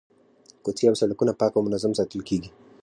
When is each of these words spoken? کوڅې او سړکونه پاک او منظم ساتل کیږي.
کوڅې 0.63 0.85
او 0.89 0.95
سړکونه 1.01 1.33
پاک 1.39 1.51
او 1.55 1.61
منظم 1.67 1.91
ساتل 1.99 2.21
کیږي. 2.29 2.49